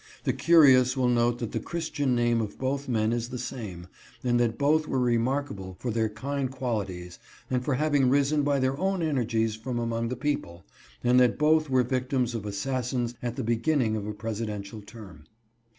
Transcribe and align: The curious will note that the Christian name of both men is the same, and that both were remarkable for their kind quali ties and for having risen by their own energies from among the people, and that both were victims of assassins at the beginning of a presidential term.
The 0.23 0.33
curious 0.33 0.97
will 0.97 1.09
note 1.09 1.37
that 1.37 1.51
the 1.51 1.59
Christian 1.59 2.15
name 2.15 2.41
of 2.41 2.57
both 2.57 2.87
men 2.89 3.13
is 3.13 3.29
the 3.29 3.37
same, 3.37 3.85
and 4.23 4.39
that 4.39 4.57
both 4.57 4.87
were 4.87 4.97
remarkable 4.97 5.75
for 5.77 5.91
their 5.91 6.09
kind 6.09 6.49
quali 6.49 6.87
ties 6.87 7.19
and 7.51 7.63
for 7.63 7.75
having 7.75 8.09
risen 8.09 8.41
by 8.41 8.57
their 8.57 8.75
own 8.79 9.03
energies 9.03 9.53
from 9.55 9.77
among 9.77 10.07
the 10.07 10.15
people, 10.15 10.63
and 11.03 11.19
that 11.19 11.37
both 11.37 11.69
were 11.69 11.83
victims 11.83 12.33
of 12.33 12.47
assassins 12.47 13.13
at 13.21 13.35
the 13.35 13.43
beginning 13.43 13.95
of 13.95 14.07
a 14.07 14.13
presidential 14.15 14.81
term. 14.81 15.25